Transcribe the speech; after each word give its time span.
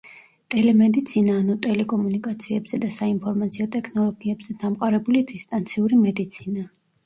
ტელემედიცინა, 0.51 1.35
ანუ 1.41 1.57
ტელეკომუნიკაციებზე 1.65 2.81
და 2.87 2.91
საინფორმაციო 2.97 3.69
ტექნოლოგიებზე 3.77 4.59
დამყარებული 4.67 5.27
დისტანციური 5.37 6.05
მედიცინა. 6.11 6.69